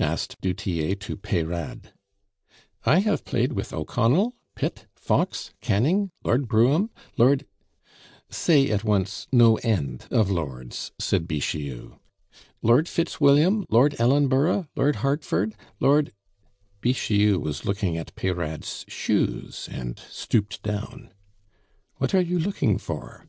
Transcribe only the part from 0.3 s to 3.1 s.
du Tillet to Peyrade. "I